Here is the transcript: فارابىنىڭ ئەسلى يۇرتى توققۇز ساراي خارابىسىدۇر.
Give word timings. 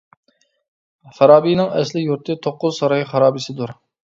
فارابىنىڭ 1.17 1.69
ئەسلى 1.81 2.03
يۇرتى 2.07 2.37
توققۇز 2.47 2.81
ساراي 2.81 3.07
خارابىسىدۇر. 3.13 3.77